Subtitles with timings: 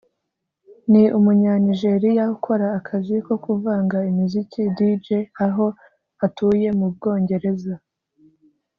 [0.91, 5.07] ni Umunyanigeriya ukora akazi ko kuvanga imiziki (Dj)
[5.45, 5.65] aho
[6.25, 7.73] atuye mu Bwongereza